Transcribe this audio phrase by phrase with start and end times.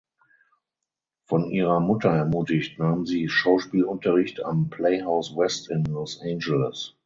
[1.27, 6.95] Von ihrer Mutter ermutigt nahm sie Schauspielunterricht am Playhouse West in Los Angeles.